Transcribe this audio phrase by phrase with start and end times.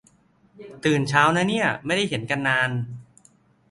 [0.85, 2.69] ตื่นเช้านะเนี่ย ไม่ได้เห็นกันนาน